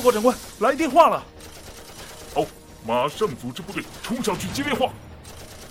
[0.00, 1.22] 报告长官，来电话了。
[2.34, 2.46] 好，
[2.86, 4.90] 马上组织部队冲上去接电话。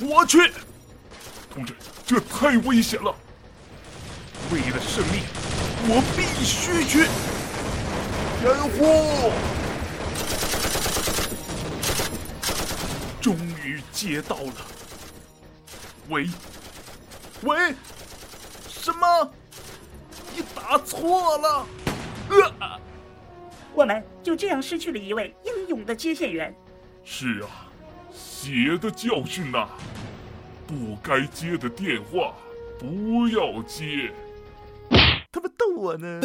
[0.00, 0.52] 我去，
[1.50, 1.74] 同志，
[2.06, 3.14] 这太危险了。
[4.52, 5.22] 为了胜利，
[5.88, 7.08] 我必须去。
[8.44, 9.32] 掩护！
[13.22, 13.34] 终
[13.64, 14.52] 于接到了。
[16.10, 16.28] 喂，
[17.44, 17.74] 喂，
[18.68, 19.32] 什么？
[20.36, 21.66] 你打错了。
[22.28, 22.78] 呃。
[23.74, 26.54] 我们就这样失去了一位英勇的接线员。
[27.04, 27.70] 是啊，
[28.12, 29.68] 血的教训呐！
[30.66, 32.34] 不该接的电话
[32.78, 34.12] 不要接。
[35.32, 36.20] 他们逗我呢。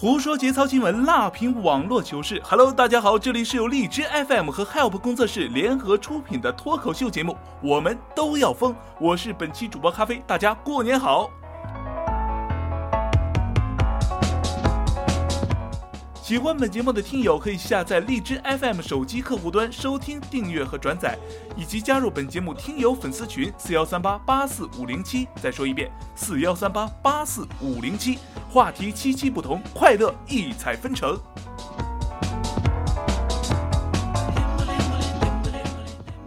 [0.00, 2.40] 胡说节操新闻，辣评网络糗事。
[2.44, 8.72] Hello，大家好，这里是由荔枝 FM 和 Help 工作室联合出品的脱口秀节目，我们都要疯。
[9.00, 11.28] 我是本期主播咖啡，大家过年好。
[16.28, 21.16] 喜欢本节目的听友可以下载荔枝 FM 手机客户端收听、订阅和转载，
[21.56, 25.26] 以及加入本节目听友粉丝群四幺三八八四五零七。
[25.40, 28.18] 再说一遍，四幺三八八四五零七。
[28.50, 31.18] 话题七七不同，快乐异彩纷呈。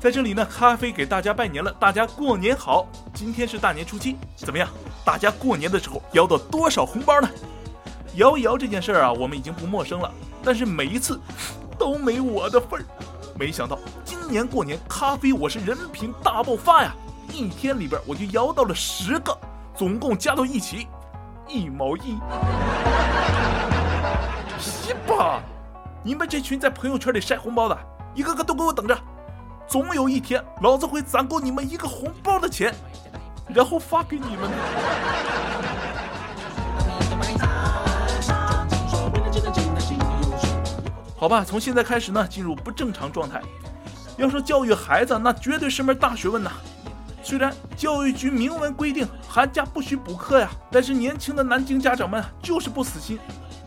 [0.00, 2.86] 在这里呢，咖啡给大家拜年了，大家过年好！
[3.12, 4.66] 今天是大年初七，怎么样？
[5.04, 7.28] 大家过年的时候要到多少红包呢？
[8.14, 10.10] 摇一摇这件事儿啊，我们已经不陌生了，
[10.42, 11.18] 但是每一次
[11.78, 12.84] 都没我的份儿。
[13.34, 16.94] 没想到今年过年，咖啡我是人品大爆发呀！
[17.32, 19.36] 一天里边我就摇到了十个，
[19.74, 20.86] 总共加到一起
[21.48, 22.18] 一毛一。
[24.58, 25.40] 西吧！
[26.04, 27.78] 你们这群在朋友圈里晒红包的，
[28.14, 28.98] 一个个都给我等着！
[29.66, 32.74] 总有一天，老子会攒够你们一个红包的钱，
[33.48, 34.50] 然后发给你们。
[41.22, 43.40] 好吧，从现在开始呢，进入不正常状态。
[44.16, 46.50] 要说教育孩子，那绝对是门大学问呐。
[47.22, 53.20] 虽然教育局明文规定寒假不许补课呀，但是年轻的南京家长们就是不死心，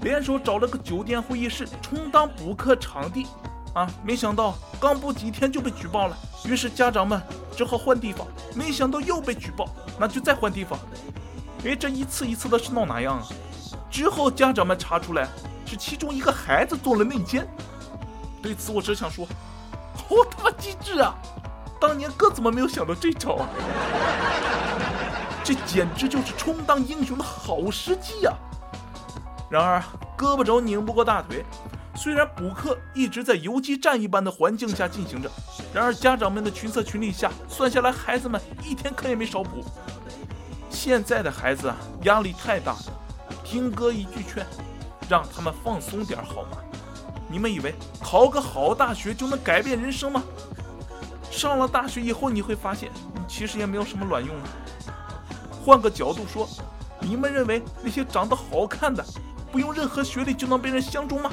[0.00, 3.26] 联手找了个酒店会议室充当补课场地。
[3.74, 7.20] 啊，没想到刚补几天就被举报了，于是家长们
[7.54, 8.26] 只好换地方。
[8.54, 9.68] 没想到又被举报，
[10.00, 10.78] 那就再换地方。
[11.66, 13.26] 哎，这一次一次的是闹哪样啊？
[13.90, 15.28] 之后家长们查出来。
[15.72, 17.48] 是其中一个孩子做了内奸，
[18.42, 19.26] 对此我只想说，
[19.94, 21.14] 好他妈机智啊！
[21.80, 23.48] 当年哥怎么没有想到这招啊？
[25.42, 28.34] 这简直就是充当英雄的好时机呀！
[29.48, 29.82] 然而
[30.14, 31.42] 胳膊肘拧不过大腿，
[31.94, 35.30] 虽然补课一直在游击战一般的环境下进行着，
[35.72, 39.64] 然而家长们的群策群力下，算下来孩子们一天课也没少补。
[40.68, 42.76] 现在的孩子啊，压力太大，
[43.42, 44.46] 听哥一句劝。
[45.08, 46.58] 让他们放松点好吗？
[47.28, 50.22] 你们以为考个好大学就能改变人生吗？
[51.30, 52.90] 上了大学以后，你会发现
[53.26, 54.34] 其实也没有什么卵用。
[55.64, 56.48] 换个角度说，
[57.00, 59.04] 你们认为那些长得好看的，
[59.50, 61.30] 不用任何学历就能被人相中吗？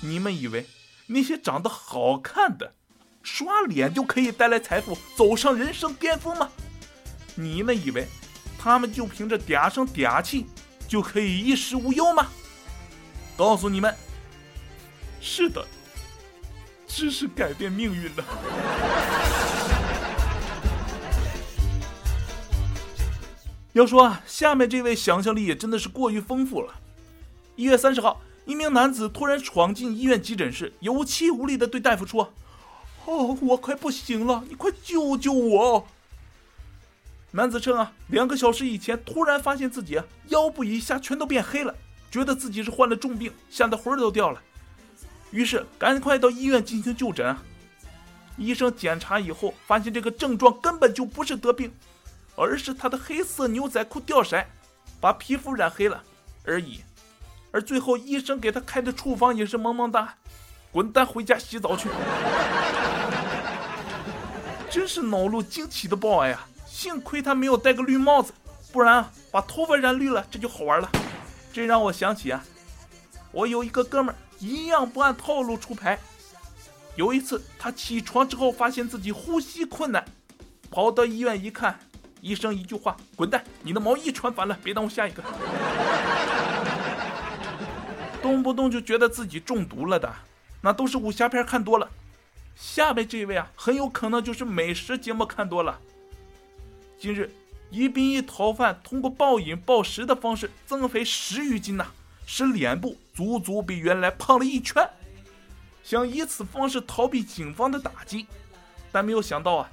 [0.00, 0.66] 你们以为
[1.06, 2.72] 那些长得好看的，
[3.22, 6.48] 刷脸就可以带来财富，走上人生巅峰吗？
[7.36, 8.08] 你们以为
[8.58, 10.46] 他们就凭着嗲声嗲气
[10.88, 12.26] 就可以衣食无忧吗？
[13.36, 13.94] 告诉你们，
[15.20, 15.66] 是的，
[16.86, 18.22] 知识改变命运的。
[23.72, 26.74] 要说啊，下面这位想象力也真的是过于丰富了。
[27.56, 32.34] 一月三十号，一名男子突然闯进医院急诊室，有气无力的对大夫说
[33.06, 35.86] ：“哦，我快不行了，你快救救我！”
[37.32, 41.74] 男子称啊，两个小时以前突然发现自己啊腰部以下全都变黑了。
[42.12, 44.40] 觉得自己是患了重病，吓得魂儿都掉了，
[45.30, 47.34] 于是赶快到医院进行就诊。
[48.36, 51.72] 医生检查以后，发现这个症状根本就不是得病，
[52.36, 54.44] 而是他的黑色牛仔裤掉色，
[55.00, 56.02] 把皮肤染黑了
[56.44, 56.82] 而已。
[57.50, 60.14] 而最后医生给他开的处方也是萌萌哒，
[60.70, 61.88] 滚蛋回家洗澡去！
[64.70, 66.46] 真是恼怒惊奇的报案呀！
[66.66, 68.34] 幸亏他没有戴个绿帽子，
[68.70, 70.90] 不然啊，把头发染绿了，这就好玩了。
[71.52, 72.42] 这让我想起啊，
[73.30, 75.98] 我有一个哥们儿，一样不按套路出牌。
[76.96, 80.04] 有一次，他起床之后发现自己呼吸困难，
[80.70, 81.78] 跑到医院一看，
[82.20, 85.22] 医生一句话：“滚蛋，你的毛衣穿反了，别耽误下一个。”
[88.22, 90.10] 动不动就觉得自己中毒了的，
[90.60, 91.90] 那都是武侠片看多了。
[92.54, 95.78] 下面这位啊，很有可能就是美食节目看多了。
[96.98, 97.30] 近日。
[97.72, 101.86] 一兵一逃犯通过暴饮暴食的方式增肥十余斤呐，
[102.26, 104.86] 使脸部足足比原来胖了一圈，
[105.82, 108.26] 想以此方式逃避警方的打击，
[108.92, 109.70] 但没有想到啊，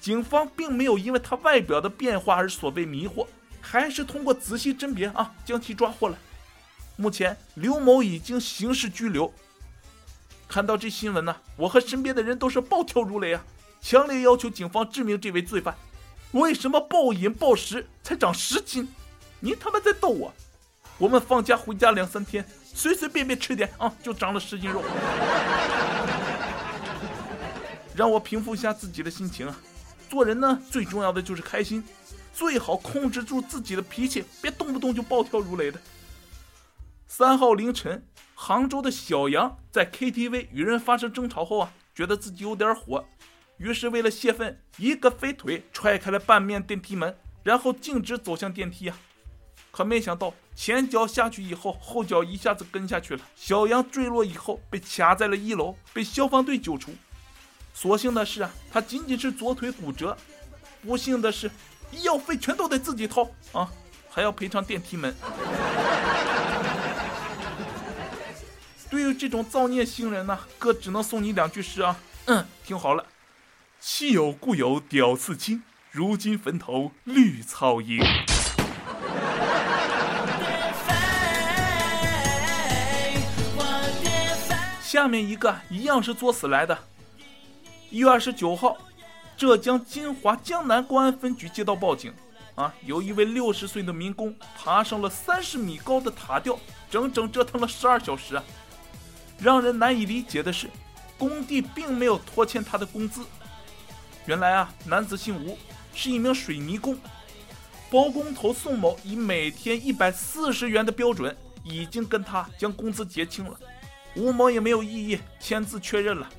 [0.00, 3.24] 警方并没有因为他外表的变化而所被迷惑，
[3.60, 6.18] 还是通过仔细甄别啊将其抓获了。
[6.96, 9.32] 目前刘某已经刑事拘留。
[10.48, 13.44] 看到这新闻呢，我和身边的人都是暴跳如雷啊，
[13.80, 15.76] 强烈要求警方治明这位罪犯。
[16.32, 18.88] 为什么暴饮暴食才长十斤？
[19.40, 20.32] 你他妈在逗我！
[20.98, 24.82] 我们放假回家两三天，随随便便吃点啊，就长了十斤肉。
[27.96, 29.58] 让我平复一下自己的心情啊！
[30.08, 31.82] 做人呢，最重要的就是开心，
[32.32, 35.80] 最好控制住自己的脾气，别动不动就暴跳如雷的。
[37.08, 43.04] 三号凌晨，杭州的小杨在 KTV 与人发生争吵后啊，觉得自己有点火。
[43.60, 48.96] 于是，为了泄愤，一个飞腿踹开了半面电梯门，然后径直走向电梯啊！
[49.70, 53.20] 可没想到，前脚下去以后，后脚一下子跟下去了。
[53.36, 56.90] 小杨坠落以后，被卡在了一楼，被消防队救出。
[57.74, 60.16] 所幸的是啊，他仅仅是左腿骨折；
[60.80, 61.50] 不幸的是，
[61.90, 63.70] 医药费全都得自己掏啊，
[64.08, 65.14] 还要赔偿电梯门。
[68.88, 73.04] 对于这种造孽星人呢，哥只能送你两句诗啊，嗯，听好了。
[73.82, 77.98] 昔有故友屌丝精，如今坟头绿草营。
[84.82, 86.78] 下面一个一样是作死来的。
[87.88, 88.76] 一月二十九号，
[89.34, 92.12] 浙江金华江南公安分局接到报警，
[92.56, 96.58] 啊，有一位六十岁的民工爬上了三十米高的塔吊，
[96.90, 98.44] 整整折腾了十二小时啊！
[99.38, 100.68] 让人难以理解的是，
[101.16, 103.24] 工地并没有拖欠他的工资。
[104.30, 105.58] 原来啊，男子姓吴，
[105.92, 106.96] 是一名水泥工。
[107.90, 113.58] 包工头宋某以每天一百四十元的标准，已经跟他将工资结清了。
[114.14, 116.30] 吴某也没有异议，签字确认了。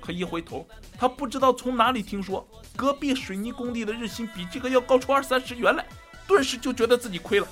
[0.00, 0.66] 可一回头，
[0.98, 5.84] 他不知道从哪里听说隔壁水泥工地的日薪比这个要高出二三十元来，
[6.26, 7.46] 顿时就觉得自己亏了，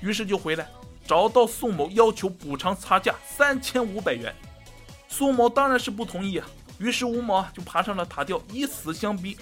[0.00, 0.66] 于是就回来
[1.06, 4.34] 找到宋某要求补偿差价三千五百元。
[5.06, 6.48] 宋某当然是不同意啊。
[6.82, 9.38] 于是吴某就爬上了塔吊，以死相逼。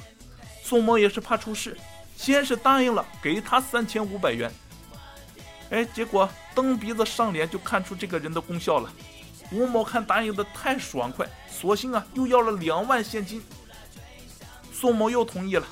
[0.63, 1.75] 宋某也是怕出事，
[2.15, 4.53] 先是答应了给他三千五百元。
[5.71, 8.93] 哎，结果蹬鼻子上脸就看出这个人的功效了。
[9.51, 13.43] 吴某看答应的太爽快，索性啊又要了两万现金。
[14.71, 15.67] 宋某又同意了，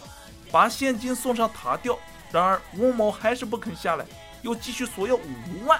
[0.50, 1.98] 把现金送上塔吊。
[2.32, 4.06] 然而吴某还是不肯下来，
[4.40, 5.78] 又继续索要五万。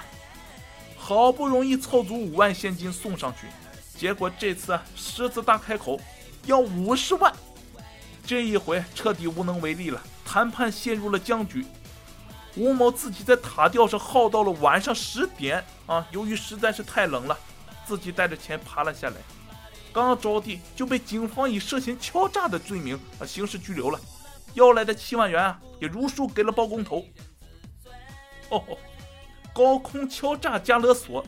[0.95, 3.47] 好不容易凑足五万现金送上去。
[3.99, 5.99] 结果这次狮子大开口，
[6.45, 7.33] 要五十万，
[8.25, 11.65] 这一回彻底无能为力了，谈判陷入了僵局。
[12.55, 17.37] 吴某自己在塔吊上耗到了晚上十点啊，由于实在是太冷了，
[17.85, 19.17] 自己带着钱爬了下来，
[19.91, 23.99] 刚着地就被警方以涉嫌敲诈的罪名啊刑事拘留了，
[24.53, 27.03] 要来的七万元啊也如数给了包工头。
[28.49, 28.63] 哦，
[29.53, 31.21] 高空敲诈加勒索。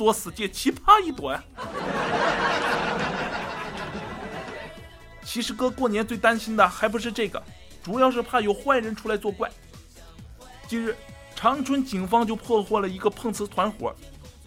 [0.00, 1.44] 作死界奇葩一朵呀！
[5.22, 7.42] 其实哥过年最担心的还不是这个，
[7.82, 9.50] 主要是怕有坏人出来作怪。
[10.66, 10.96] 近日，
[11.36, 13.94] 长春警方就破获了一个碰瓷团伙，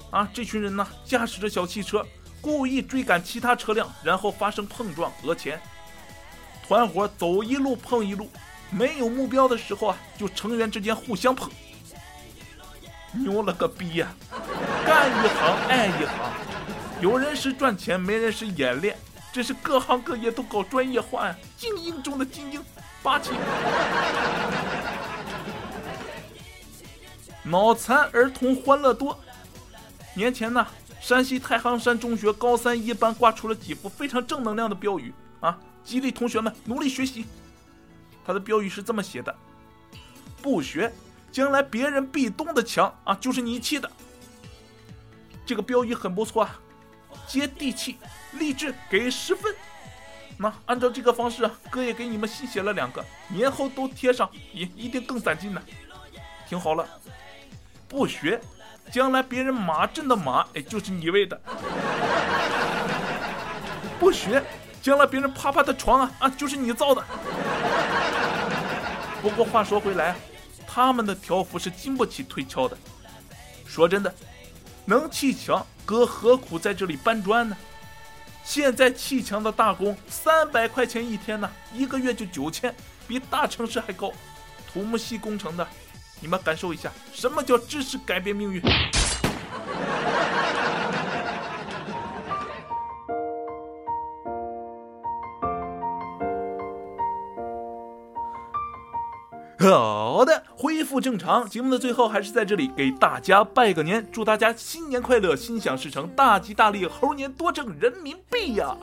[0.10, 2.04] 啊，这群人呢驾驶着小汽车，
[2.42, 5.62] 故意追赶其他车辆，然后发生碰撞讹钱。
[6.68, 8.28] 团伙走一路碰一路，
[8.72, 11.52] 没有目标的时候啊，就成员之间互相碰。
[13.12, 14.12] 牛了个逼呀！
[14.86, 16.32] 干一行爱一行，
[17.02, 18.98] 有人是赚钱，没人是演练，
[19.32, 22.62] 这是各行各业都搞专业化呀，精英中的精英，
[23.02, 23.32] 霸气！
[27.44, 29.18] 脑残儿童欢乐多。
[30.16, 30.66] 年前呢，
[31.00, 37.26] 山西太行山中学高三一班挂出了几幅非常正能量的标语啊，激励同学们努力学习。
[38.26, 39.36] 他的标语是这么写的：
[40.42, 40.92] 不学，
[41.32, 43.90] 将来别人壁咚的墙啊，就是你砌的。
[45.46, 46.60] 这个标语很不错啊，
[47.28, 47.98] 接地气，
[48.34, 49.54] 励志，给十分。
[50.38, 55.62] 那按照这个方式啊，哥也给你们新写了两个，年后都贴上，一一定更攒劲呢。
[56.48, 56.88] 听好了，
[57.88, 58.42] 不学，
[58.92, 61.38] 将来别人马震的马，哎，就是你喂的；
[64.00, 64.44] 不学，
[64.82, 67.04] 将来别人啪啪的床啊啊，就是你造的。
[69.22, 70.16] 不过话说回来啊，
[70.68, 72.78] 他们的条幅是经不起推敲的。
[73.66, 74.14] 说真的，
[74.86, 77.56] 能砌墙，哥何苦在这里搬砖呢？
[78.44, 82.76] 现在砌墙的大工三百块钱一天呢，一个月就九千，
[83.08, 84.12] 比大城市还高。
[84.72, 85.66] 土木系工程的，
[86.20, 88.62] 你们感受一下，什么叫知识改变命运？
[100.94, 101.50] 复正常。
[101.50, 108.78] 节目的最后，还是在这里给大家拜个年，祝大家新年快乐，心想事成，大吉大利，猴年多挣人民币呀！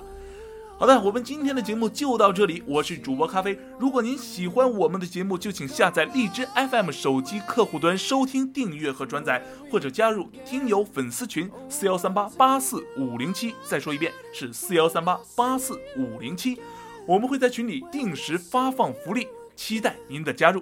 [0.76, 3.56] 好的，我们今天的节目就到这里，我是主播咖啡。
[3.78, 9.40] 如果您喜欢我们的节目，就请下载荔枝 FM 手机客户端收听、订阅和转载，
[9.70, 13.54] 或者加入听友粉丝群四幺三八八四五零七。
[13.64, 16.60] 再说一遍，是四幺三八八四五零七。
[17.06, 19.28] 我们会在群里定时发放福利。
[19.54, 20.60] 期待您的加入。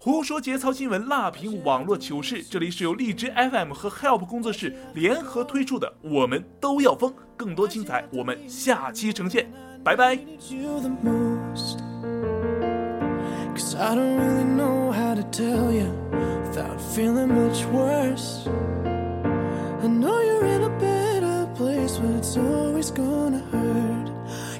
[0.00, 2.40] 胡说节操新闻，辣评网络糗事。
[2.40, 7.12] 这里是由荔枝 FM 和 Help 工作室联合推出的，我们都要疯。
[7.36, 9.50] 更多精彩，我们下期呈现。
[9.82, 10.16] 拜拜。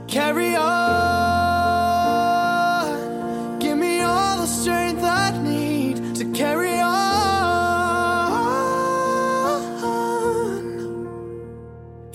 [0.08, 0.56] Carry